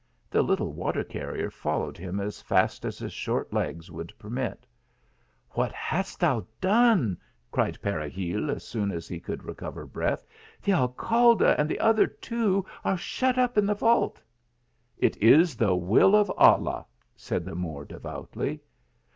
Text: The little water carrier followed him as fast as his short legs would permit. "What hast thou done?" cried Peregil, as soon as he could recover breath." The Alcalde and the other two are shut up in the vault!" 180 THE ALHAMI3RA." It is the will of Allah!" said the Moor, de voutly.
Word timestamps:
The 0.31 0.41
little 0.41 0.73
water 0.73 1.03
carrier 1.03 1.51
followed 1.51 1.95
him 1.95 2.19
as 2.19 2.41
fast 2.41 2.85
as 2.85 2.97
his 2.97 3.13
short 3.13 3.53
legs 3.53 3.91
would 3.91 4.11
permit. 4.17 4.65
"What 5.51 5.71
hast 5.73 6.19
thou 6.21 6.47
done?" 6.59 7.19
cried 7.51 7.79
Peregil, 7.83 8.49
as 8.49 8.65
soon 8.67 8.91
as 8.91 9.07
he 9.07 9.19
could 9.19 9.43
recover 9.43 9.85
breath." 9.85 10.25
The 10.63 10.73
Alcalde 10.73 11.53
and 11.55 11.69
the 11.69 11.79
other 11.79 12.07
two 12.07 12.65
are 12.83 12.97
shut 12.97 13.37
up 13.37 13.59
in 13.59 13.67
the 13.67 13.75
vault!" 13.75 14.19
180 14.97 15.19
THE 15.19 15.23
ALHAMI3RA." 15.25 15.31
It 15.37 15.39
is 15.41 15.55
the 15.55 15.75
will 15.75 16.15
of 16.15 16.31
Allah!" 16.31 16.87
said 17.15 17.45
the 17.45 17.53
Moor, 17.53 17.85
de 17.85 17.99
voutly. 17.99 18.59